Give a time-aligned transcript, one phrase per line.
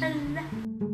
[0.00, 0.89] 하 나,